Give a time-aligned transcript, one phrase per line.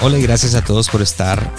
[0.00, 1.52] Hola y gracias a todos por estar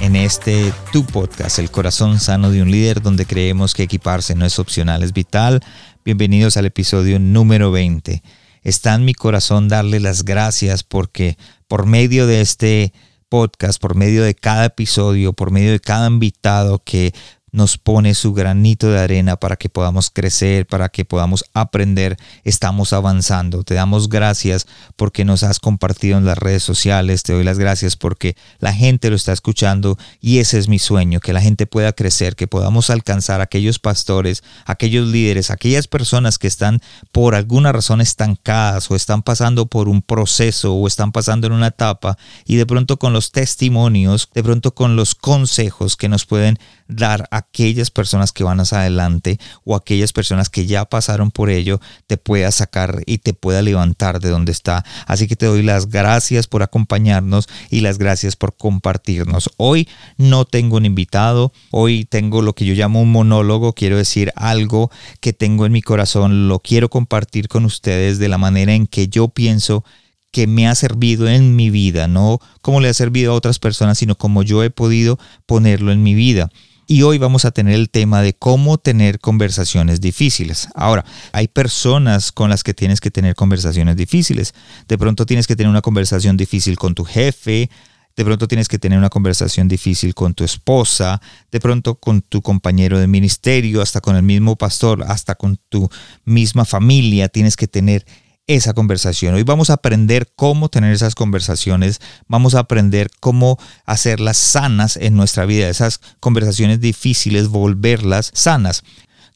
[0.00, 4.46] en este Tu Podcast, El Corazón Sano de un Líder, donde creemos que equiparse no
[4.46, 5.60] es opcional, es vital.
[6.02, 8.22] Bienvenidos al episodio número 20.
[8.62, 11.36] Está en mi corazón darle las gracias porque
[11.68, 12.94] por medio de este
[13.28, 17.12] podcast, por medio de cada episodio, por medio de cada invitado que
[17.52, 22.94] nos pone su granito de arena para que podamos crecer, para que podamos aprender, estamos
[22.94, 23.62] avanzando.
[23.62, 24.66] Te damos gracias
[24.96, 29.10] porque nos has compartido en las redes sociales, te doy las gracias porque la gente
[29.10, 32.88] lo está escuchando y ese es mi sueño, que la gente pueda crecer, que podamos
[32.88, 36.80] alcanzar a aquellos pastores, aquellos líderes, aquellas personas que están
[37.12, 41.66] por alguna razón estancadas o están pasando por un proceso o están pasando en una
[41.68, 42.16] etapa
[42.46, 46.58] y de pronto con los testimonios, de pronto con los consejos que nos pueden
[46.94, 51.50] dar a aquellas personas que van hacia adelante o aquellas personas que ya pasaron por
[51.50, 54.84] ello, te pueda sacar y te pueda levantar de donde está.
[55.06, 59.50] Así que te doy las gracias por acompañarnos y las gracias por compartirnos.
[59.56, 64.32] Hoy no tengo un invitado, hoy tengo lo que yo llamo un monólogo, quiero decir
[64.36, 64.90] algo
[65.20, 69.08] que tengo en mi corazón, lo quiero compartir con ustedes de la manera en que
[69.08, 69.84] yo pienso
[70.32, 73.98] que me ha servido en mi vida, no como le ha servido a otras personas,
[73.98, 76.50] sino como yo he podido ponerlo en mi vida
[76.86, 80.68] y hoy vamos a tener el tema de cómo tener conversaciones difíciles.
[80.74, 84.54] Ahora, hay personas con las que tienes que tener conversaciones difíciles.
[84.88, 87.70] De pronto tienes que tener una conversación difícil con tu jefe,
[88.16, 91.20] de pronto tienes que tener una conversación difícil con tu esposa,
[91.50, 95.88] de pronto con tu compañero de ministerio, hasta con el mismo pastor, hasta con tu
[96.24, 98.04] misma familia, tienes que tener
[98.46, 99.34] esa conversación.
[99.34, 105.16] Hoy vamos a aprender cómo tener esas conversaciones, vamos a aprender cómo hacerlas sanas en
[105.16, 108.82] nuestra vida, esas conversaciones difíciles, volverlas sanas.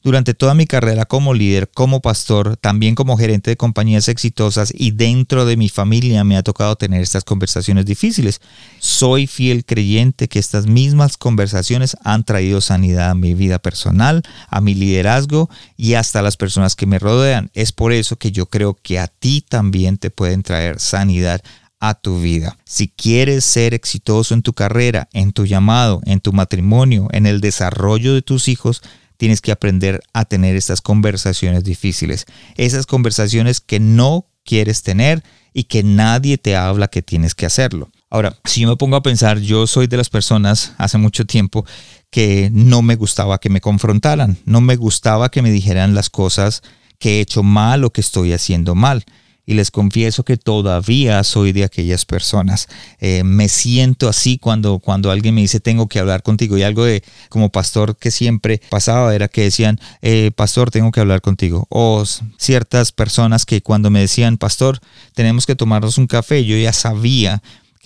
[0.07, 4.91] Durante toda mi carrera como líder, como pastor, también como gerente de compañías exitosas y
[4.91, 8.39] dentro de mi familia me ha tocado tener estas conversaciones difíciles.
[8.79, 14.61] Soy fiel creyente que estas mismas conversaciones han traído sanidad a mi vida personal, a
[14.61, 17.51] mi liderazgo y hasta a las personas que me rodean.
[17.53, 21.41] Es por eso que yo creo que a ti también te pueden traer sanidad
[21.81, 22.57] a tu vida.
[22.63, 27.41] Si quieres ser exitoso en tu carrera, en tu llamado, en tu matrimonio, en el
[27.41, 28.81] desarrollo de tus hijos,
[29.17, 35.23] tienes que aprender a tener estas conversaciones difíciles, esas conversaciones que no quieres tener
[35.53, 37.89] y que nadie te habla que tienes que hacerlo.
[38.09, 41.65] Ahora, si yo me pongo a pensar, yo soy de las personas hace mucho tiempo
[42.09, 46.61] que no me gustaba que me confrontaran, no me gustaba que me dijeran las cosas
[46.99, 49.03] que he hecho mal o que estoy haciendo mal
[49.47, 52.67] y les confieso que todavía soy de aquellas personas.
[52.99, 56.83] Eh, me siento así cuando, cuando alguien me dice tengo que hablar contigo y algo
[56.83, 61.65] de como pastor que siempre pasaba era que decían eh, pastor tengo que hablar contigo
[61.69, 62.03] o
[62.37, 64.79] ciertas personas que cuando me decían pastor
[65.13, 67.41] tenemos que tomarnos un café yo ya sabía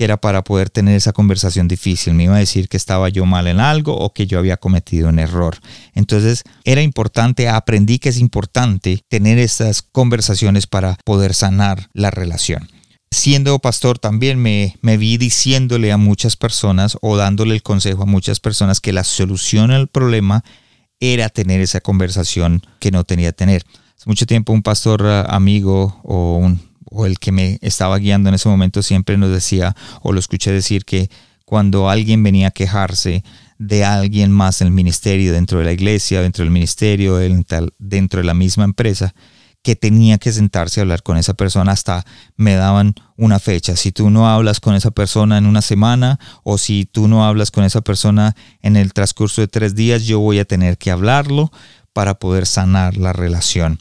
[0.06, 2.14] era para poder tener esa conversación difícil.
[2.14, 5.10] Me iba a decir que estaba yo mal en algo o que yo había cometido
[5.10, 5.58] un error.
[5.94, 12.70] Entonces era importante, aprendí que es importante tener estas conversaciones para poder sanar la relación.
[13.14, 18.06] Siendo pastor también me, me vi diciéndole a muchas personas o dándole el consejo a
[18.06, 20.44] muchas personas que la solución al problema
[21.02, 23.64] era tener esa conversación que no tenía que tener.
[23.98, 28.30] Hace mucho tiempo un pastor ah, amigo o un o el que me estaba guiando
[28.30, 31.10] en ese momento siempre nos decía, o lo escuché decir, que
[31.46, 33.24] cuando alguien venía a quejarse
[33.58, 38.24] de alguien más en el ministerio, dentro de la iglesia, dentro del ministerio, dentro de
[38.24, 39.14] la misma empresa,
[39.64, 42.04] que tenía que sentarse a hablar con esa persona hasta
[42.36, 43.76] me daban una fecha.
[43.76, 47.52] Si tú no hablas con esa persona en una semana o si tú no hablas
[47.52, 51.52] con esa persona en el transcurso de tres días, yo voy a tener que hablarlo
[51.94, 53.80] para poder sanar la relación.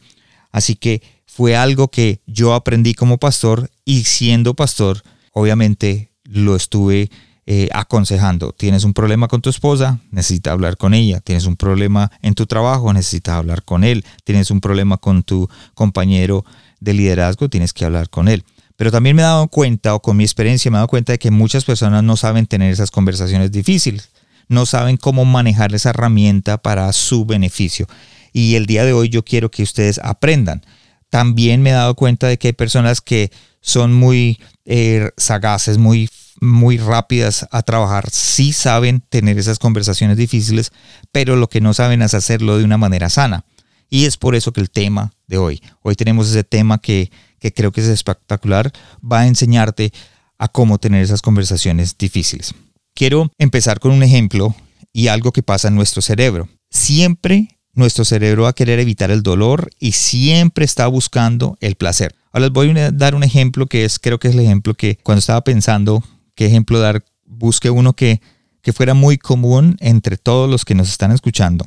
[0.52, 1.02] Así que
[1.32, 7.09] fue algo que yo aprendí como pastor y siendo pastor, obviamente lo estuve
[7.47, 8.53] eh, aconsejando.
[8.53, 11.21] Tienes un problema con tu esposa, necesita hablar con ella.
[11.21, 14.05] Tienes un problema en tu trabajo, necesitas hablar con él.
[14.25, 16.44] Tienes un problema con tu compañero
[16.81, 18.44] de liderazgo, tienes que hablar con él.
[18.77, 21.19] Pero también me he dado cuenta, o con mi experiencia me he dado cuenta de
[21.19, 24.11] que muchas personas no saben tener esas conversaciones difíciles,
[24.49, 27.87] no saben cómo manejar esa herramienta para su beneficio.
[28.32, 30.62] Y el día de hoy yo quiero que ustedes aprendan
[31.10, 33.30] también me he dado cuenta de que hay personas que
[33.60, 36.08] son muy eh, sagaces, muy
[36.40, 40.72] muy rápidas a trabajar, sí saben tener esas conversaciones difíciles,
[41.12, 43.44] pero lo que no saben es hacerlo de una manera sana.
[43.90, 47.52] Y es por eso que el tema de hoy, hoy tenemos ese tema que, que
[47.52, 49.92] creo que es espectacular, va a enseñarte
[50.38, 52.54] a cómo tener esas conversaciones difíciles.
[52.94, 54.54] Quiero empezar con un ejemplo
[54.92, 56.48] y algo que pasa en nuestro cerebro.
[56.70, 62.15] Siempre nuestro cerebro va a querer evitar el dolor y siempre está buscando el placer.
[62.32, 64.99] Ahora les voy a dar un ejemplo que es, creo que es el ejemplo que
[65.03, 66.05] cuando estaba pensando
[66.37, 68.21] qué ejemplo dar, busque uno que,
[68.62, 71.67] que fuera muy común entre todos los que nos están escuchando.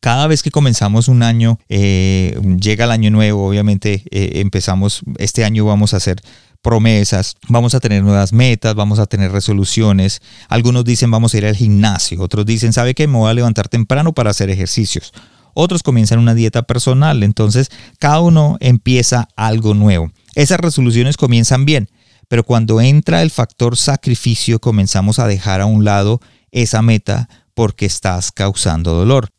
[0.00, 5.44] Cada vez que comenzamos un año, eh, llega el año nuevo, obviamente eh, empezamos, este
[5.44, 6.22] año vamos a hacer
[6.62, 10.22] promesas, vamos a tener nuevas metas, vamos a tener resoluciones.
[10.48, 13.08] Algunos dicen vamos a ir al gimnasio, otros dicen, ¿sabe qué?
[13.08, 15.12] Me voy a levantar temprano para hacer ejercicios.
[15.60, 17.68] Otros comienzan una dieta personal, entonces
[17.98, 20.12] cada uno empieza algo nuevo.
[20.36, 21.88] Esas resoluciones comienzan bien,
[22.28, 26.20] pero cuando entra el factor sacrificio comenzamos a dejar a un lado
[26.52, 29.30] esa meta porque estás causando dolor.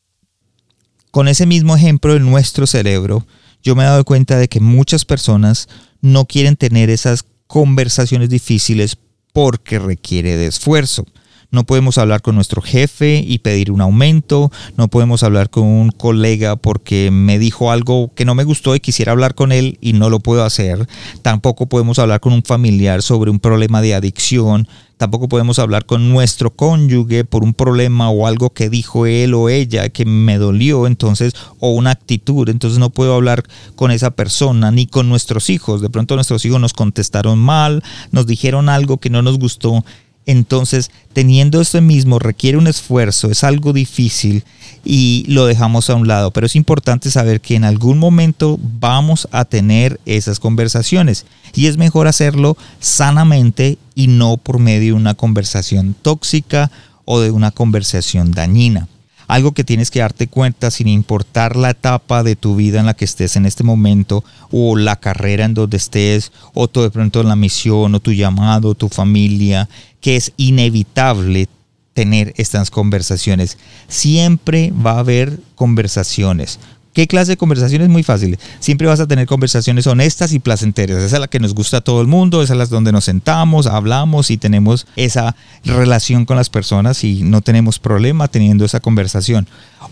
[1.09, 3.25] Con ese mismo ejemplo en nuestro cerebro,
[3.63, 5.69] yo me he dado cuenta de que muchas personas
[6.01, 8.97] no quieren tener esas conversaciones difíciles
[9.31, 11.05] porque requiere de esfuerzo.
[11.51, 14.51] No podemos hablar con nuestro jefe y pedir un aumento.
[14.77, 18.79] No podemos hablar con un colega porque me dijo algo que no me gustó y
[18.79, 20.87] quisiera hablar con él y no lo puedo hacer.
[21.23, 24.67] Tampoco podemos hablar con un familiar sobre un problema de adicción.
[24.97, 29.49] Tampoco podemos hablar con nuestro cónyuge por un problema o algo que dijo él o
[29.49, 32.47] ella que me dolió, entonces, o una actitud.
[32.49, 33.43] Entonces no puedo hablar
[33.75, 35.81] con esa persona ni con nuestros hijos.
[35.81, 37.81] De pronto nuestros hijos nos contestaron mal,
[38.11, 39.83] nos dijeron algo que no nos gustó
[40.25, 44.43] entonces, teniendo esto mismo requiere un esfuerzo, es algo difícil
[44.85, 46.31] y lo dejamos a un lado.
[46.31, 51.25] Pero es importante saber que en algún momento vamos a tener esas conversaciones
[51.55, 56.69] y es mejor hacerlo sanamente y no por medio de una conversación tóxica
[57.05, 58.87] o de una conversación dañina
[59.29, 62.95] algo que tienes que darte cuenta sin importar la etapa de tu vida en la
[62.95, 67.21] que estés en este momento o la carrera en donde estés o todo de pronto
[67.21, 69.69] la misión o tu llamado, tu familia,
[70.01, 71.47] que es inevitable
[71.93, 73.59] tener estas conversaciones.
[73.87, 76.59] Siempre va a haber conversaciones.
[76.99, 77.87] ¿Qué clase de conversaciones?
[77.87, 78.37] Muy fácil.
[78.59, 81.01] Siempre vas a tener conversaciones honestas y placenteras.
[81.01, 83.05] Esa es la que nos gusta a todo el mundo, esa es la donde nos
[83.05, 88.81] sentamos, hablamos y tenemos esa relación con las personas y no tenemos problema teniendo esa
[88.81, 89.47] conversación.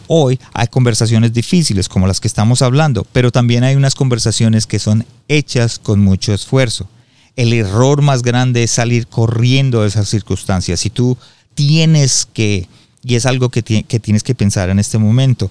[0.08, 4.78] Hoy hay conversaciones difíciles como las que estamos hablando, pero también hay unas conversaciones que
[4.78, 6.90] son hechas con mucho esfuerzo.
[7.38, 10.82] El error más grande es salir corriendo de esas circunstancias.
[10.82, 11.18] Si tú
[11.56, 12.68] tienes que,
[13.02, 15.50] y es algo que, que tienes que pensar en este momento,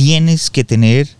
[0.00, 1.10] tienes que tener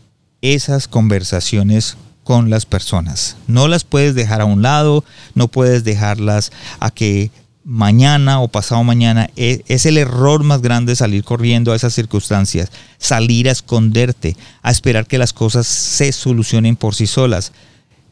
[0.41, 3.37] esas conversaciones con las personas.
[3.47, 5.05] No las puedes dejar a un lado,
[5.35, 7.31] no puedes dejarlas a que
[7.62, 9.29] mañana o pasado mañana.
[9.37, 14.71] E, es, el error más grande salir corriendo a esas circunstancias, salir a esconderte, a
[14.71, 17.53] esperar que las cosas se solucionen por sí solas.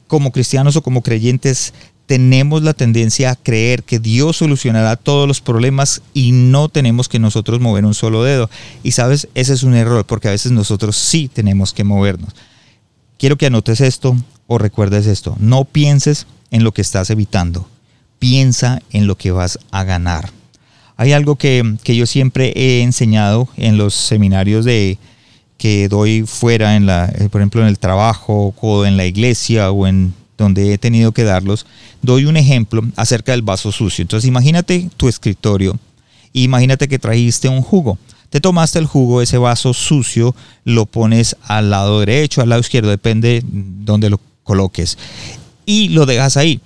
[0.07, 1.73] Como cristianos o como creyentes
[2.09, 7.19] tenemos la tendencia a creer que Dios solucionará todos los problemas y no tenemos que
[7.19, 8.49] nosotros mover un solo dedo.
[8.83, 12.35] Y sabes, ese es un error porque a veces nosotros sí tenemos que movernos.
[13.19, 14.17] Quiero que anotes esto
[14.47, 15.37] o recuerdes esto.
[15.39, 17.69] No pienses en lo que estás evitando.
[18.19, 20.31] Piensa en lo que vas a ganar.
[20.97, 24.97] Hay algo que, yo siempre he enseñado en los seminarios de,
[25.59, 29.71] que doy fuera, en la, eh, por ejemplo, en el trabajo o en la iglesia
[29.71, 31.67] o en donde he tenido que darlos,
[32.01, 34.03] doy un ejemplo acerca del vaso sucio.
[34.03, 35.79] Entonces imagínate tu escritorio,
[36.33, 37.99] imagínate que trajiste un jugo.
[38.31, 42.91] Te tomaste el jugo, ese vaso sucio, lo pones al lado derecho, al lado izquierdo,
[42.91, 44.97] depende donde lo coloques.
[45.67, 46.61] Y lo dejas ahí.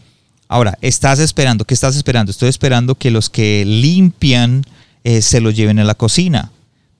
[0.48, 2.30] Ahora, estás esperando, ¿qué estás esperando?
[2.30, 4.64] Estoy esperando que los que limpian
[5.04, 6.50] eh, se lo lleven a la cocina.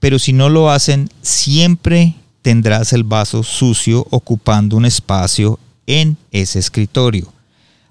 [0.01, 6.59] Pero si no lo hacen, siempre tendrás el vaso sucio ocupando un espacio en ese
[6.59, 7.33] escritorio.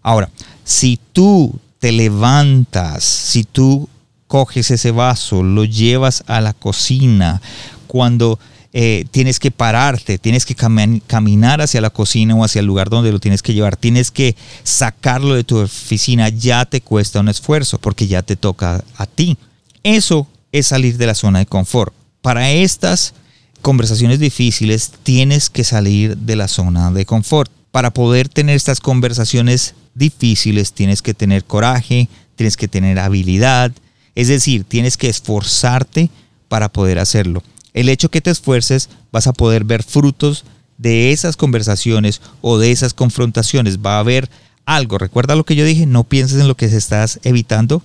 [0.01, 0.29] Ahora,
[0.63, 3.89] si tú te levantas, si tú
[4.27, 7.41] coges ese vaso, lo llevas a la cocina,
[7.87, 8.39] cuando
[8.73, 13.11] eh, tienes que pararte, tienes que caminar hacia la cocina o hacia el lugar donde
[13.11, 17.79] lo tienes que llevar, tienes que sacarlo de tu oficina, ya te cuesta un esfuerzo
[17.79, 19.37] porque ya te toca a ti.
[19.83, 21.93] Eso es salir de la zona de confort.
[22.21, 23.13] Para estas
[23.61, 29.75] conversaciones difíciles tienes que salir de la zona de confort para poder tener estas conversaciones
[29.95, 33.71] difíciles tienes que tener coraje, tienes que tener habilidad,
[34.15, 36.09] es decir, tienes que esforzarte
[36.47, 37.43] para poder hacerlo.
[37.73, 40.43] El hecho que te esfuerces vas a poder ver frutos
[40.77, 43.79] de esas conversaciones o de esas confrontaciones.
[43.79, 44.29] Va a haber
[44.65, 44.97] algo.
[44.97, 47.83] Recuerda lo que yo dije, no pienses en lo que estás evitando,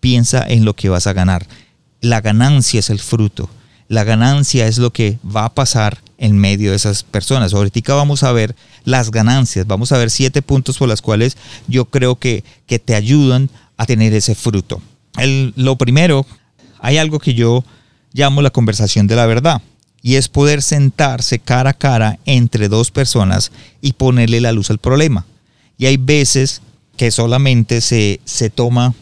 [0.00, 1.46] piensa en lo que vas a ganar.
[2.00, 3.50] La ganancia es el fruto.
[3.88, 7.54] La ganancia es lo que va a pasar en medio de esas personas.
[7.54, 11.36] Ahorita vamos a ver las ganancias, vamos a ver siete puntos por las cuales
[11.68, 14.80] yo creo que, que te ayudan a tener ese fruto.
[15.18, 16.26] El, lo primero,
[16.80, 17.64] hay algo que yo
[18.12, 19.62] llamo la conversación de la verdad
[20.02, 24.78] y es poder sentarse cara a cara entre dos personas y ponerle la luz al
[24.78, 25.26] problema.
[25.78, 26.62] Y hay veces
[26.96, 28.94] que solamente se, se toma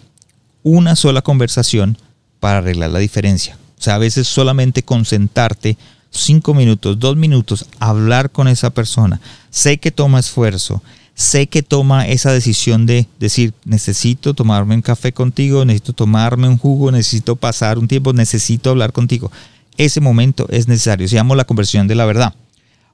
[0.63, 1.99] una sola conversación
[2.41, 3.59] para arreglar la diferencia.
[3.85, 5.77] Sea, a veces solamente concentrarte
[6.11, 9.21] cinco minutos, dos minutos, hablar con esa persona.
[9.51, 10.83] Sé que toma esfuerzo,
[11.15, 16.57] sé que toma esa decisión de decir, necesito tomarme un café contigo, necesito tomarme un
[16.57, 19.31] jugo, necesito pasar un tiempo, necesito hablar contigo.
[19.77, 22.33] Ese momento es necesario, se llama la conversión de la verdad.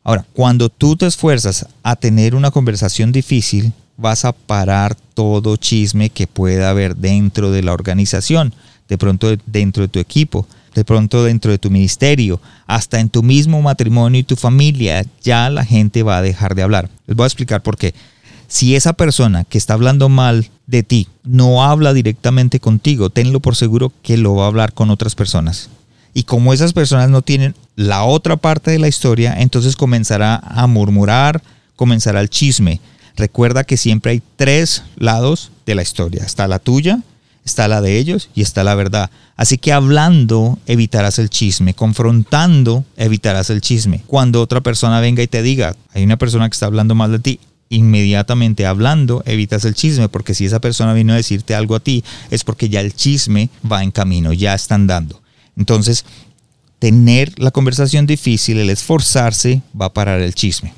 [0.02, 6.10] Ahora, cuando tú te esfuerzas a tener una conversación difícil, vas a parar todo chisme
[6.10, 8.52] que pueda haber dentro de la organización,
[8.88, 13.22] de pronto dentro de tu equipo, de pronto dentro de tu ministerio, hasta en tu
[13.22, 16.88] mismo matrimonio y tu familia, ya la gente va a dejar de hablar.
[17.06, 17.94] Les voy a explicar por qué.
[18.48, 23.54] Si esa persona que está hablando mal de ti no habla directamente contigo, tenlo por
[23.54, 25.70] seguro que lo va a hablar con otras personas.
[26.14, 30.66] Y como esas personas no tienen la otra parte de la historia, entonces comenzará a
[30.66, 31.42] murmurar,
[31.76, 32.80] comenzará el chisme.
[33.16, 36.24] Recuerda que siempre hay tres lados de la historia.
[36.24, 37.00] Está la tuya,
[37.44, 39.10] está la de ellos y está la verdad.
[39.36, 44.02] Así que hablando evitarás el chisme, confrontando evitarás el chisme.
[44.06, 47.18] Cuando otra persona venga y te diga, hay una persona que está hablando mal de
[47.18, 51.80] ti, inmediatamente hablando evitas el chisme, porque si esa persona vino a decirte algo a
[51.80, 55.22] ti, es porque ya el chisme va en camino, ya está andando.
[55.56, 56.04] Entonces,
[56.78, 60.74] tener la conversación difícil, el esforzarse, va a parar el chisme.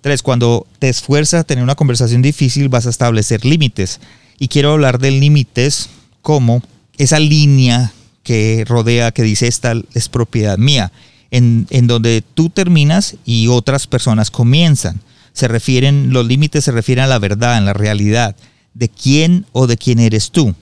[0.00, 4.00] Tres, cuando te esfuerzas a tener una conversación difícil, vas a establecer límites.
[4.38, 5.88] Y quiero hablar de límites
[6.22, 6.62] como
[6.96, 10.92] esa línea que rodea, que dice esta es propiedad mía,
[11.30, 15.00] en, en donde tú terminas y otras personas comienzan.
[15.32, 18.36] Se refieren, los límites se refieren a la verdad, en la realidad,
[18.74, 20.54] de quién o de quién eres tú.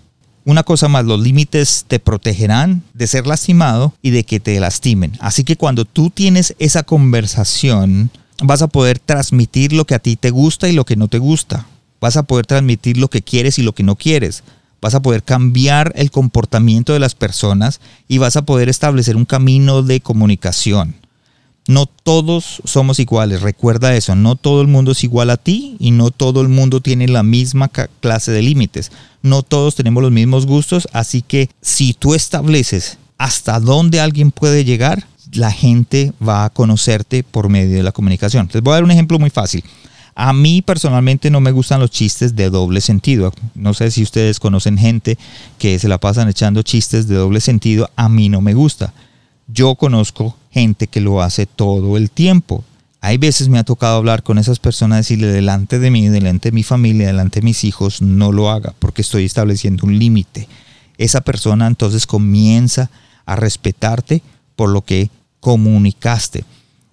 [0.45, 5.13] Una cosa más, los límites te protegerán de ser lastimado y de que te lastimen.
[5.21, 8.11] Así que cuando tú tienes esa conversación,
[8.43, 11.19] vas a poder transmitir lo que a ti te gusta y lo que no te
[11.19, 11.67] gusta.
[12.01, 14.43] Vas a poder transmitir lo que quieres y lo que no quieres
[14.81, 19.25] vas a poder cambiar el comportamiento de las personas y vas a poder establecer un
[19.25, 20.95] camino de comunicación.
[21.69, 25.91] No todos somos iguales, recuerda eso, no todo el mundo es igual a ti y
[25.91, 28.91] no todo el mundo tiene la misma clase de límites,
[29.23, 34.65] no todos tenemos los mismos gustos, así que si tú estableces hasta dónde alguien puede
[34.65, 38.49] llegar, la gente va a conocerte por medio de la comunicación.
[38.53, 39.63] Les voy a dar un ejemplo muy fácil.
[40.23, 43.33] A mí personalmente no me gustan los chistes de doble sentido.
[43.55, 45.17] No sé si ustedes conocen gente
[45.59, 47.89] que se la pasan echando chistes de doble sentido.
[47.97, 48.93] A mí no me gusta.
[49.49, 52.63] Yo conozco gente que lo hace todo el tiempo.
[53.01, 56.55] Hay veces me ha tocado hablar con esas personas, decirle delante de mí, delante de
[56.55, 60.49] mi familia, delante de mis hijos, no lo haga porque estoy estableciendo un límite.
[60.99, 62.91] Esa persona entonces comienza
[63.25, 64.21] a respetarte
[64.55, 65.09] por lo que
[65.41, 66.45] comunicaste.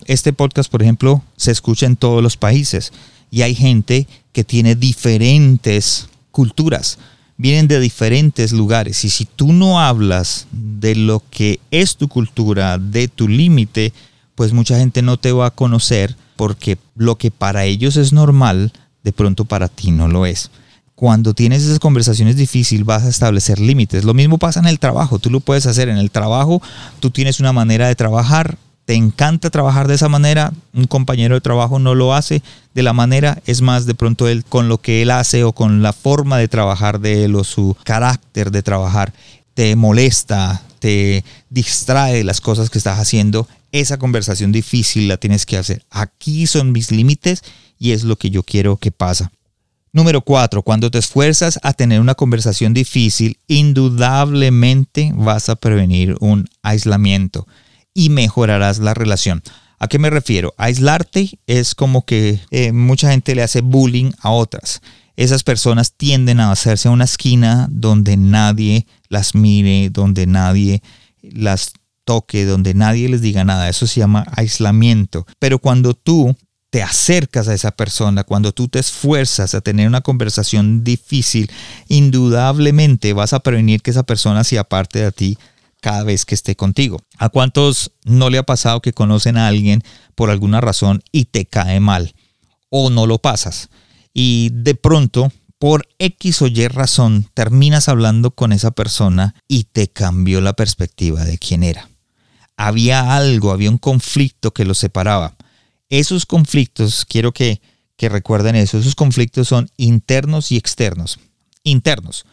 [0.05, 2.93] Este podcast, por ejemplo, se escucha en todos los países
[3.31, 6.97] y hay gente que tiene diferentes culturas,
[7.37, 12.77] vienen de diferentes lugares y si tú no hablas de lo que es tu cultura,
[12.77, 13.93] de tu límite,
[14.35, 18.71] pues mucha gente no te va a conocer porque lo que para ellos es normal,
[19.03, 20.51] de pronto para ti no lo es.
[20.95, 24.03] Cuando tienes esas conversaciones difíciles vas a establecer límites.
[24.03, 26.61] Lo mismo pasa en el trabajo, tú lo puedes hacer en el trabajo,
[26.99, 28.57] tú tienes una manera de trabajar,
[28.87, 32.41] te encanta trabajar de esa manera, un compañero de trabajo no lo hace
[32.73, 35.81] de la manera, es más de pronto él con lo que él hace o con
[35.81, 39.11] la forma de trabajar de él o su carácter de trabajar,
[39.55, 45.45] te molesta, te distrae de las cosas que estás haciendo, esa conversación difícil la tienes
[45.45, 45.83] que hacer.
[45.89, 47.43] Aquí son mis límites
[47.77, 49.33] y es lo que yo quiero que pasa.
[49.91, 56.47] Número cuatro, cuando te esfuerzas a tener una conversación difícil, indudablemente vas a prevenir un
[56.61, 57.45] aislamiento
[57.97, 59.41] y mejorarás la relación.
[59.79, 60.53] ¿A qué me refiero?
[60.57, 64.81] Aislarte es como que eh, mucha gente le hace bullying a otras.
[65.15, 70.83] Esas personas tienden a hacerse a una esquina donde nadie las mire, donde nadie
[71.23, 71.73] las
[72.05, 73.67] toque, donde nadie les diga nada.
[73.67, 75.25] Eso se llama aislamiento.
[75.39, 76.35] Pero cuando tú
[76.69, 81.49] te acercas a esa persona, cuando tú te esfuerzas a tener una conversación difícil,
[81.87, 85.37] indudablemente vas a prevenir que esa persona se aparte de ti
[85.87, 86.99] cada vez que esté contigo.
[87.17, 89.83] ¿A cuántos no le ha pasado que conocen a alguien
[90.15, 92.13] por alguna razón y te cae mal
[92.69, 93.69] o no lo pasas?
[94.19, 99.89] y de pronto por X o Y razón terminas hablando con esa persona y te
[99.89, 101.87] cambió la perspectiva de quién era.
[102.57, 105.35] Había algo, había un conflicto que los separaba.
[105.89, 107.61] Esos conflictos, quiero que,
[107.95, 111.19] que recuerden eso, esos conflictos son internos y externos.
[111.61, 112.25] Internos,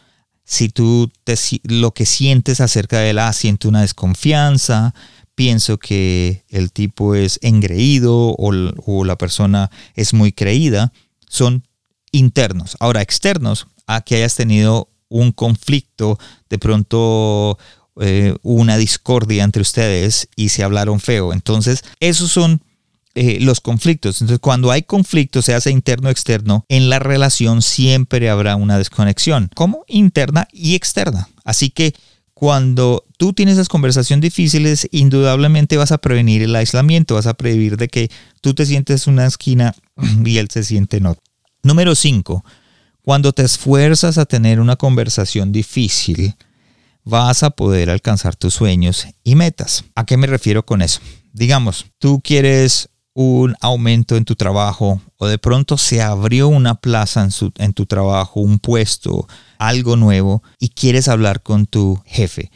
[0.45, 4.93] si tú te, lo que sientes acerca de él, ah, siento una desconfianza,
[5.33, 8.53] pienso que el tipo es engreído o,
[8.85, 10.93] o la persona es muy creída,
[11.27, 11.67] son
[12.11, 12.77] internos.
[12.79, 16.17] Ahora, externos, a que hayas tenido un conflicto,
[16.49, 17.57] de pronto
[18.01, 21.33] eh, una discordia entre ustedes y se hablaron feo.
[21.33, 22.61] Entonces, esos son
[23.15, 24.21] eh, los conflictos.
[24.21, 28.77] Entonces, cuando hay conflicto, se hace interno o externo, en la relación siempre habrá una
[28.77, 31.29] desconexión, como interna y externa.
[31.45, 31.93] Así que
[32.33, 37.77] cuando tú tienes esas conversaciones difíciles, indudablemente vas a prevenir el aislamiento, vas a prevenir
[37.77, 39.73] de que tú te sientes en una esquina
[40.25, 41.15] y él se siente en.
[41.63, 42.43] Número 5.
[43.01, 46.35] Cuando te esfuerzas a tener una conversación difícil,
[47.05, 49.85] vas a poder alcanzar tus sueños y metas.
[49.95, 50.99] ¿A qué me refiero con eso?
[51.31, 57.27] Digamos, tú quieres un aumento en tu trabajo o de pronto se abrió una plaza
[57.57, 62.51] en, tu trabajo, un puesto, algo nuevo y quieres hablar con tu jefe.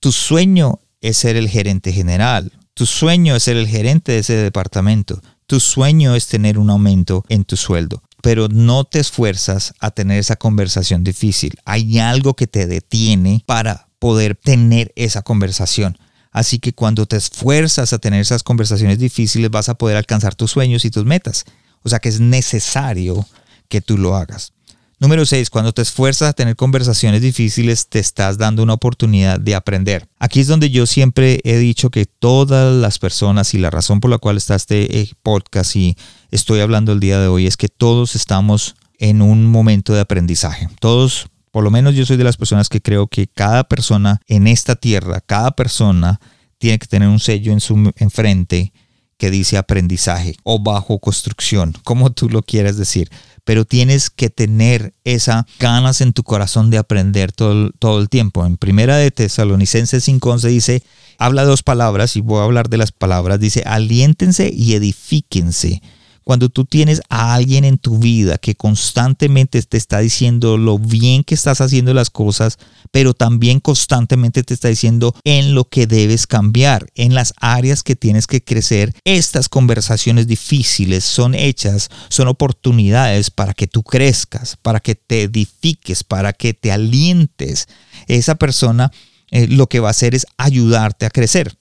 [0.00, 2.50] Tu sueño es ser el gerente general.
[2.74, 5.20] Tu sueño es ser el gerente de ese departamento.
[5.46, 10.18] Tu sueño es tener un aumento en tu sueldo pero no te esfuerzas a tener
[10.18, 11.54] esa conversación difícil.
[11.64, 15.98] Hay algo que te detiene para poder tener esa conversación.
[16.30, 20.50] Así que cuando te esfuerzas a tener esas conversaciones difíciles vas a poder alcanzar tus
[20.50, 21.44] sueños y tus metas.
[21.82, 23.26] O sea que es necesario
[23.68, 24.52] que tú lo hagas.
[25.00, 25.48] Número 6.
[25.50, 30.08] Cuando te esfuerzas a tener conversaciones difíciles, te estás dando una oportunidad de aprender.
[30.18, 34.10] Aquí es donde yo siempre he dicho que todas las personas y la razón por
[34.10, 35.96] la cual está este eh, podcast y
[36.32, 40.68] estoy hablando el día de hoy es que todos estamos en un momento de aprendizaje.
[40.80, 44.46] Todos, por lo menos yo soy de las personas que creo que cada persona en
[44.46, 46.20] esta tierra, cada persona
[46.58, 48.72] tiene que tener un sello en su enfrente
[49.16, 53.10] que dice aprendizaje o bajo construcción, como tú lo quieras decir
[53.42, 58.46] pero tienes que tener esa ganas en tu corazón de aprender todo, todo el tiempo.
[58.46, 60.82] En primera de Tesalonicenses 5.11 dice,
[61.18, 65.82] habla dos palabras y voy a hablar de las palabras, dice, aliéntense y edifíquense
[66.28, 71.24] cuando tú tienes a alguien en tu vida que constantemente te está diciendo lo bien
[71.24, 72.58] que estás haciendo las cosas,
[72.90, 77.96] pero también constantemente te está diciendo en lo que debes cambiar, en las áreas que
[77.96, 84.80] tienes que crecer, estas conversaciones difíciles son hechas, son oportunidades para que tú crezcas, para
[84.80, 87.68] que te edifiques, para que te alientes.
[88.06, 88.92] Esa persona
[89.30, 91.57] eh, lo que va a hacer es ayudarte a crecer.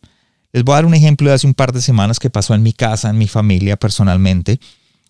[0.57, 2.63] Les voy a dar un ejemplo de hace un par de semanas que pasó en
[2.63, 4.59] mi casa, en mi familia personalmente.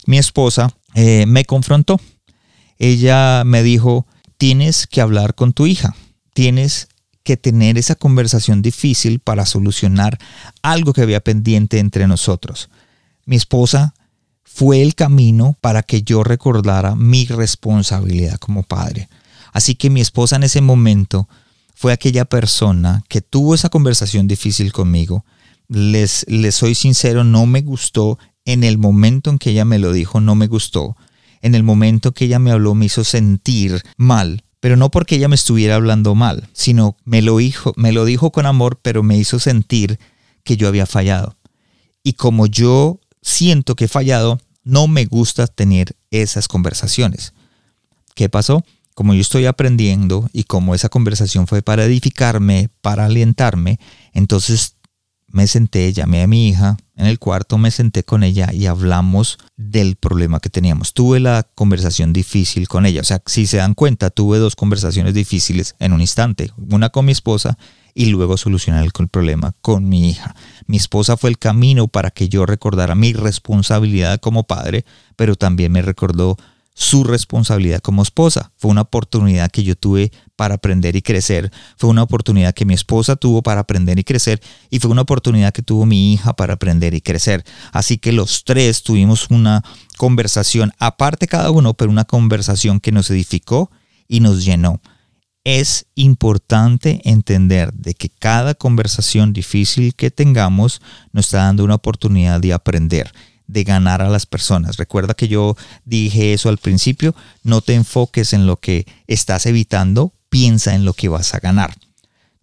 [0.04, 1.98] Mi esposa eh, me confrontó.
[2.78, 4.06] Ella me dijo,
[4.36, 5.96] tienes que hablar con tu hija,
[6.34, 6.88] tienes
[7.22, 10.18] que tener esa conversación difícil para solucionar
[10.60, 12.68] algo que había pendiente entre nosotros.
[13.24, 13.94] Mi esposa
[14.44, 19.08] fue el camino para que yo recordara mi responsabilidad como padre.
[19.54, 21.26] Así que mi esposa en ese momento
[21.74, 25.24] fue aquella persona que tuvo esa conversación difícil conmigo.
[25.68, 28.18] Les, les soy sincero, no me gustó.
[28.44, 30.96] En el momento en que ella me lo dijo, no me gustó.
[31.42, 34.44] En el momento que ella me habló, me hizo sentir mal.
[34.60, 38.32] Pero no porque ella me estuviera hablando mal, sino me lo dijo, me lo dijo
[38.32, 39.98] con amor, pero me hizo sentir
[40.42, 41.36] que yo había fallado.
[42.02, 47.34] Y como yo siento que he fallado, no me gusta tener esas conversaciones.
[48.14, 48.64] ¿Qué pasó?
[48.98, 53.78] como yo estoy aprendiendo y como esa conversación fue para edificarme, para alentarme,
[54.12, 54.74] entonces
[55.30, 59.38] me senté, llamé a mi hija en el cuarto, me senté con ella y hablamos
[59.56, 60.94] del problema que teníamos.
[60.94, 63.02] Tuve la conversación difícil con ella.
[63.02, 66.50] O sea, si se dan cuenta, tuve dos conversaciones difíciles en un instante.
[66.56, 67.58] Una con mi esposa
[67.94, 70.34] y luego solucionar el problema con mi hija.
[70.66, 74.84] Mi esposa fue el camino para que yo recordara mi responsabilidad como padre,
[75.16, 76.36] pero también me recordó
[76.78, 78.52] su responsabilidad como esposa.
[78.56, 81.50] Fue una oportunidad que yo tuve para aprender y crecer.
[81.76, 84.40] Fue una oportunidad que mi esposa tuvo para aprender y crecer.
[84.70, 87.44] Y fue una oportunidad que tuvo mi hija para aprender y crecer.
[87.72, 89.64] Así que los tres tuvimos una
[89.96, 93.72] conversación, aparte cada uno, pero una conversación que nos edificó
[94.06, 94.80] y nos llenó.
[95.42, 102.38] Es importante entender de que cada conversación difícil que tengamos nos está dando una oportunidad
[102.38, 103.12] de aprender
[103.48, 104.76] de ganar a las personas.
[104.76, 110.12] Recuerda que yo dije eso al principio, no te enfoques en lo que estás evitando,
[110.28, 111.74] piensa en lo que vas a ganar.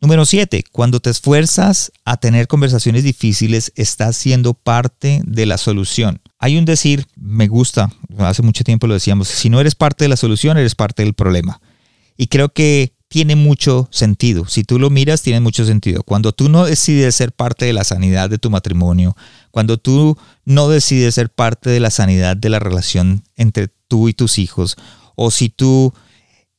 [0.01, 0.65] Número 7.
[0.71, 6.19] Cuando te esfuerzas a tener conversaciones difíciles, estás siendo parte de la solución.
[6.37, 10.09] Hay un decir, me gusta, hace mucho tiempo lo decíamos, si no eres parte de
[10.09, 11.61] la solución, eres parte del problema.
[12.17, 14.45] Y creo que tiene mucho sentido.
[14.47, 16.03] Si tú lo miras, tiene mucho sentido.
[16.03, 19.15] Cuando tú no decides ser parte de la sanidad de tu matrimonio,
[19.51, 24.13] cuando tú no decides ser parte de la sanidad de la relación entre tú y
[24.13, 24.75] tus hijos,
[25.15, 25.93] o si tú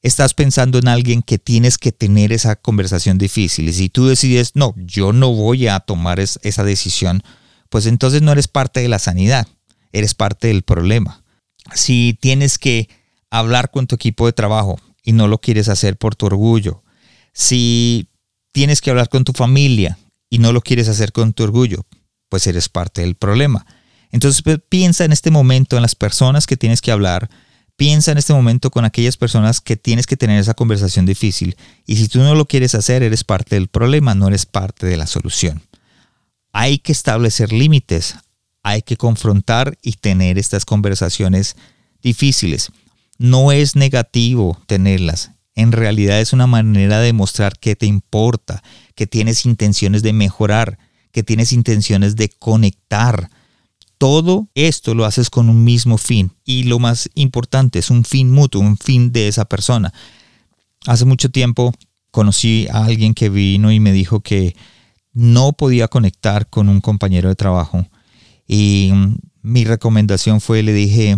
[0.03, 4.53] estás pensando en alguien que tienes que tener esa conversación difícil, y si tú decides,
[4.55, 7.23] no, yo no voy a tomar esa decisión,
[7.69, 9.49] pues entonces no eres parte de la sanidad,
[9.93, 11.25] eres parte del problema.
[11.75, 12.89] Si tienes que
[13.31, 16.83] hablar con tu equipo de trabajo y no lo quieres hacer por tu orgullo,
[17.33, 18.09] si
[18.53, 21.87] tienes que hablar con tu familia y no lo quieres hacer con tu orgullo,
[22.29, 23.64] pues eres parte del problema.
[24.11, 27.31] Entonces pues, piensa en este momento en las personas que tienes que hablar,
[27.77, 31.97] piensa en este momento con aquellas personas que tienes que tener esa conversación difícil y
[31.97, 35.07] si tú no lo quieres hacer, eres parte del problema, no eres parte de la
[35.07, 35.62] solución.
[36.53, 38.16] Hay que establecer límites,
[38.64, 41.55] hay que confrontar y tener estas conversaciones
[42.03, 42.73] difíciles.
[43.18, 48.62] No es negativo tenerlas, en realidad es una manera de mostrar que te importa,
[48.94, 50.79] que tienes intenciones de mejorar,
[51.12, 53.31] que tienes intenciones de conectar.
[53.96, 58.31] Todo esto lo haces con un mismo fin y lo más importante es un fin
[58.31, 59.94] mutuo, un fin de esa persona.
[60.87, 61.72] Hace mucho tiempo
[62.11, 64.55] conocí a alguien que vino y me dijo que
[65.14, 67.87] no podía conectar con un compañero de trabajo.
[68.46, 68.92] Y
[69.40, 71.16] mi recomendación fue, le dije,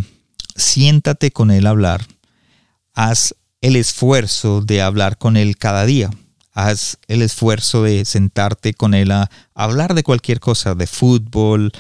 [0.59, 2.07] siéntate con él a hablar,
[2.95, 6.11] haz el esfuerzo de hablar con él cada día,
[6.53, 11.73] haz el esfuerzo de sentarte con él a hablar de cualquier cosa, de fútbol,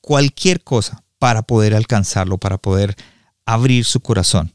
[0.00, 2.96] cualquier cosa, para poder alcanzarlo, para poder
[3.44, 4.54] abrir su corazón.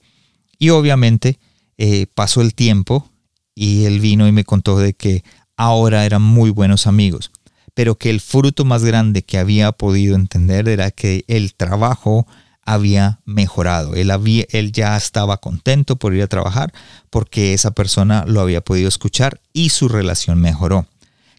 [0.58, 1.40] Y obviamente
[1.78, 3.10] eh, pasó el tiempo
[3.56, 5.24] y él vino y me contó de que
[5.58, 7.32] ahora eran muy buenos amigos,
[7.74, 12.26] pero que el fruto más grande que había podido entender era que el trabajo
[12.66, 13.96] había mejorado.
[13.96, 16.74] Él, había, él ya estaba contento por ir a trabajar
[17.10, 20.86] porque esa persona lo había podido escuchar y su relación mejoró.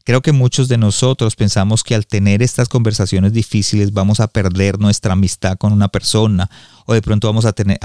[0.04, 4.80] Creo que muchos de nosotros pensamos que al tener estas conversaciones difíciles vamos a perder
[4.80, 6.50] nuestra amistad con una persona
[6.86, 7.78] o de pronto vamos a tener,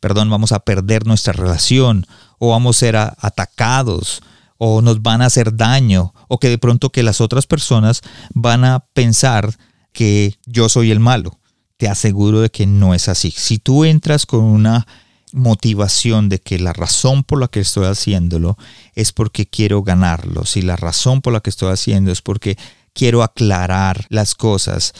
[0.00, 2.06] perdón, vamos a perder nuestra relación
[2.38, 4.22] o vamos a ser atacados
[4.56, 8.02] o nos van a hacer daño o que de pronto que las otras personas
[8.34, 9.56] van a pensar
[9.92, 11.38] que yo soy el malo.
[11.78, 13.30] Te aseguro de que no es así.
[13.30, 14.86] Si tú entras con una
[15.32, 18.58] motivación de que la razón por la que estoy haciéndolo
[18.94, 22.58] es porque quiero ganarlo, si la razón por la que estoy haciendo es porque
[22.92, 24.92] quiero aclarar las cosas,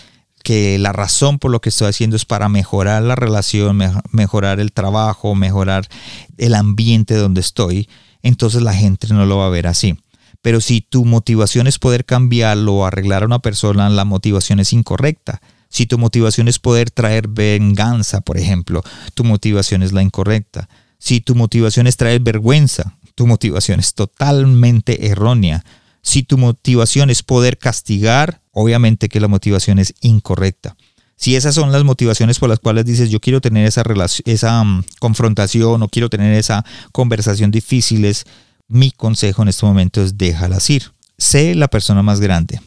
[0.45, 3.79] que la razón por lo que estoy haciendo es para mejorar la relación,
[4.12, 5.88] mejorar el trabajo, mejorar
[6.37, 7.88] el ambiente donde estoy,
[8.23, 9.99] entonces la gente no lo va a ver así.
[10.41, 14.73] Pero si tu motivación es poder cambiarlo o arreglar a una persona, la motivación es
[14.73, 15.41] incorrecta.
[15.69, 18.83] Si tu motivación es poder traer venganza, por ejemplo,
[19.15, 20.69] tu motivación es la incorrecta.
[20.99, 25.65] Si tu motivación es traer vergüenza, tu motivación es totalmente errónea.
[26.03, 30.77] Si tu motivación es poder castigar, obviamente que la motivación es incorrecta.
[31.17, 33.83] Si esas son las motivaciones por las cuales dices yo quiero tener esa,
[34.25, 38.25] esa mm, confrontación o quiero tener esa conversación difíciles,
[38.69, 40.93] mi consejo en este momento es déjalas ir.
[41.19, 42.61] Sé la persona más grande.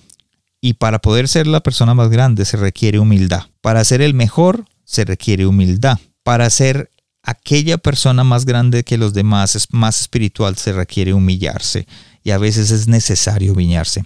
[0.61, 3.47] Y para poder ser la persona más grande se requiere humildad.
[3.61, 5.97] Para ser el mejor se requiere humildad.
[6.23, 6.91] Para ser
[7.23, 11.87] aquella persona más grande que los demás, más espiritual, se requiere humillarse.
[12.23, 14.05] Y a veces es necesario humillarse.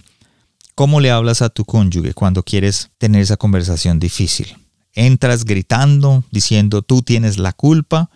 [0.74, 4.56] ¿Cómo le hablas a tu cónyuge cuando quieres tener esa conversación difícil?
[4.94, 8.10] ¿Entras gritando, diciendo tú tienes la culpa?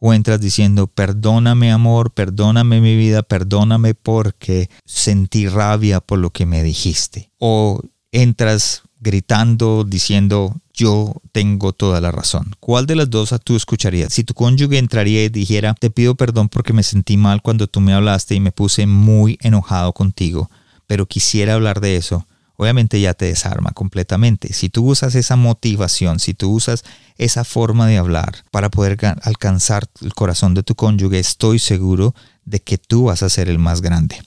[0.00, 6.46] ¿O entras diciendo perdóname amor, perdóname mi vida, perdóname porque sentí rabia por lo que
[6.46, 7.30] me dijiste?
[7.38, 7.80] ¿O
[8.12, 12.56] entras gritando, diciendo yo tengo toda la razón.
[12.58, 14.12] ¿Cuál de las dos tú escucharías?
[14.12, 17.80] Si tu cónyuge entraría y dijera, te pido perdón porque me sentí mal cuando tú
[17.80, 20.50] me hablaste y me puse muy enojado contigo,
[20.88, 24.52] pero quisiera hablar de eso, obviamente ya te desarma completamente.
[24.52, 26.84] Si tú usas esa motivación, si tú usas
[27.16, 32.14] esa forma de hablar para poder alcanzar el corazón de tu cónyuge, estoy seguro
[32.44, 34.20] de que tú vas a ser el más grande.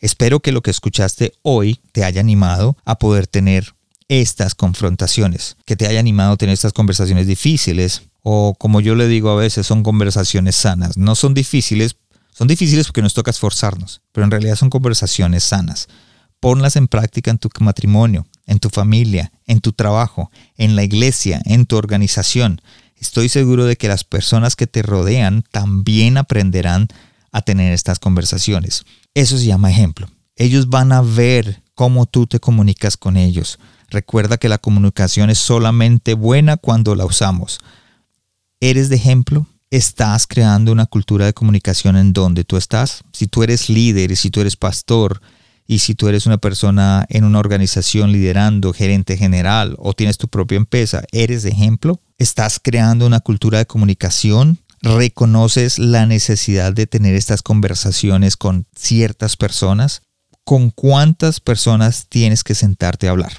[0.00, 3.74] Espero que lo que escuchaste hoy te haya animado a poder tener
[4.08, 9.06] estas confrontaciones, que te haya animado a tener estas conversaciones difíciles o como yo le
[9.06, 10.96] digo a veces son conversaciones sanas.
[10.96, 11.96] No son difíciles
[12.40, 15.88] son difíciles porque nos toca esforzarnos, pero en realidad son conversaciones sanas.
[16.40, 21.40] Ponlas en práctica en tu matrimonio, en tu familia, en tu trabajo, en la iglesia,
[21.44, 22.60] en tu organización.
[22.96, 26.88] Estoy seguro de que las personas que te rodean también aprenderán
[27.32, 28.84] a tener estas conversaciones.
[29.14, 30.08] Eso se llama ejemplo.
[30.36, 33.58] Ellos van a ver cómo tú te comunicas con ellos.
[33.88, 37.58] Recuerda que la comunicación es solamente buena cuando la usamos.
[38.60, 39.46] ¿Eres de ejemplo?
[39.70, 43.02] ¿Estás creando una cultura de comunicación en donde tú estás?
[43.12, 45.20] Si tú eres líder si tú eres pastor
[45.70, 50.26] y si tú eres una persona en una organización liderando, gerente general o tienes tu
[50.26, 52.00] propia empresa, ¿eres ejemplo?
[52.18, 54.58] ¿Estás creando una cultura de comunicación?
[54.82, 60.02] ¿Reconoces la necesidad de tener estas conversaciones con ciertas personas?
[60.42, 63.32] ¿Con cuántas personas tienes que sentarte a hablar?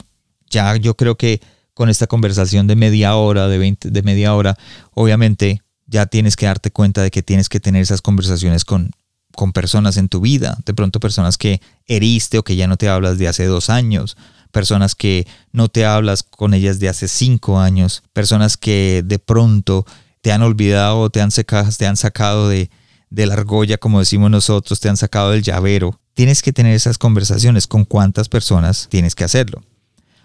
[0.50, 1.42] ya yo creo que
[1.74, 4.58] con esta conversación de media hora, de, 20, de media hora,
[4.94, 8.92] obviamente ya tienes que darte cuenta de que tienes que tener esas conversaciones con,
[9.36, 12.90] con personas en tu vida, de pronto personas que heriste o que ya no te
[12.90, 14.18] hablas de hace dos años,
[14.52, 19.86] personas que no te hablas con ellas de hace cinco años, personas que de pronto
[20.22, 22.70] te han olvidado, te han, secado, te han sacado de,
[23.10, 26.00] de la argolla, como decimos nosotros, te han sacado del llavero.
[26.14, 29.64] Tienes que tener esas conversaciones con cuántas personas tienes que hacerlo.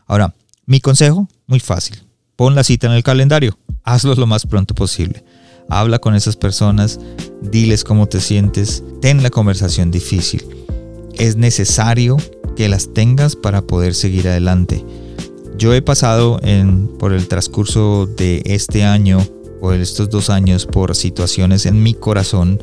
[0.07, 0.35] Ahora,
[0.67, 2.03] mi consejo, muy fácil.
[2.35, 3.59] Pon la cita en el calendario.
[3.83, 5.25] Hazlo lo más pronto posible.
[5.69, 7.01] Habla con esas personas,
[7.43, 10.45] diles cómo te sientes, ten la conversación difícil.
[11.19, 12.17] Es necesario
[12.57, 14.85] que las tengas para poder seguir adelante.
[15.59, 19.19] Yo he pasado en, por el transcurso de este año
[19.61, 22.61] o de estos dos años por situaciones en mi corazón,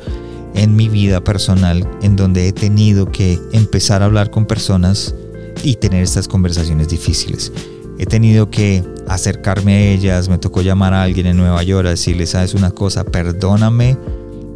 [0.54, 5.14] en mi vida personal, en donde he tenido que empezar a hablar con personas
[5.62, 7.52] y tener estas conversaciones difíciles.
[7.98, 11.90] He tenido que acercarme a ellas, me tocó llamar a alguien en Nueva York a
[11.90, 13.96] decirle, sabes una cosa, perdóname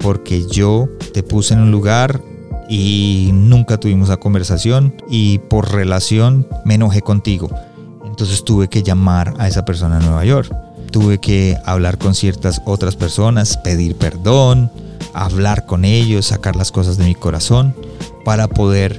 [0.00, 2.20] porque yo te puse en un lugar
[2.68, 7.50] y nunca tuvimos la conversación y por relación me enojé contigo.
[8.04, 10.54] Entonces tuve que llamar a esa persona en Nueva York.
[10.90, 14.70] Tuve que hablar con ciertas otras personas, pedir perdón,
[15.14, 17.74] hablar con ellos, sacar las cosas de mi corazón
[18.24, 18.98] para poder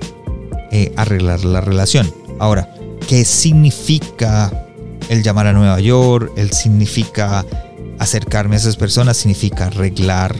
[0.71, 2.11] eh, arreglar la relación.
[2.39, 2.69] Ahora,
[3.09, 4.51] ¿qué significa
[5.09, 6.31] el llamar a Nueva York?
[6.35, 7.43] El significa
[7.97, 10.35] acercarme a esas personas, significa arreglar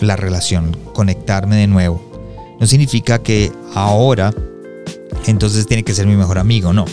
[0.00, 2.56] la relación, conectarme de nuevo.
[2.58, 4.34] No significa que ahora
[5.26, 6.84] entonces tiene que ser mi mejor amigo, no.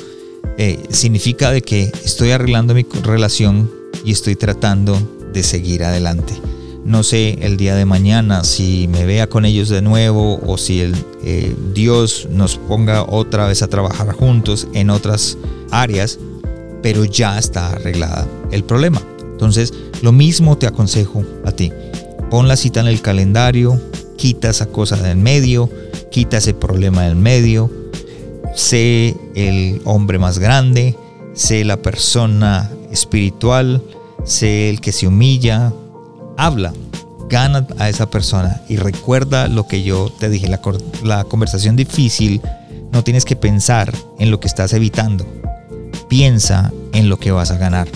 [0.59, 3.71] Eh, significa de que estoy arreglando mi relación
[4.05, 4.99] y estoy tratando
[5.33, 6.35] de seguir adelante.
[6.83, 10.81] No sé el día de mañana si me vea con ellos de nuevo o si
[10.81, 15.37] el, eh, Dios nos ponga otra vez a trabajar juntos en otras
[15.69, 16.17] áreas,
[16.81, 19.01] pero ya está arreglada el problema.
[19.19, 21.71] Entonces, lo mismo te aconsejo a ti.
[22.31, 23.79] Pon la cita en el calendario,
[24.17, 25.69] quita esa cosa del medio,
[26.09, 27.69] quita ese problema del medio,
[28.55, 30.95] sé el hombre más grande,
[31.33, 33.83] sé la persona espiritual,
[34.23, 35.73] sé el que se humilla,
[36.37, 36.73] habla,
[37.29, 40.59] gana a esa persona y recuerda lo que yo te dije, la,
[41.03, 42.41] la conversación difícil,
[42.91, 45.25] no tienes que pensar en lo que estás evitando,
[46.09, 47.87] piensa en lo que vas a ganar.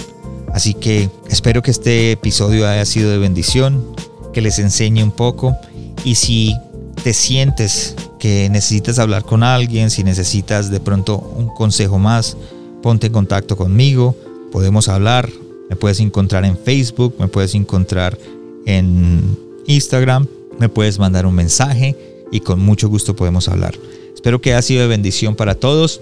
[0.53, 3.85] Así que espero que este episodio haya sido de bendición,
[4.33, 5.57] que les enseñe un poco
[6.05, 6.55] y si
[7.03, 12.37] te sientes que necesitas hablar con alguien, si necesitas de pronto un consejo más,
[12.81, 14.15] ponte en contacto conmigo,
[14.51, 15.29] podemos hablar,
[15.69, 18.17] me puedes encontrar en Facebook, me puedes encontrar
[18.65, 20.27] en Instagram,
[20.59, 21.95] me puedes mandar un mensaje
[22.31, 23.75] y con mucho gusto podemos hablar.
[24.13, 26.01] Espero que haya sido de bendición para todos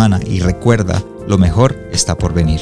[0.25, 2.61] y recuerda, lo mejor está por venir.